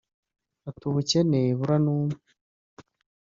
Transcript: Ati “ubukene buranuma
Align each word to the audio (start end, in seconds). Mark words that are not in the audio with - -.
Ati 0.69 0.83
“ubukene 0.89 1.39
buranuma 1.57 2.15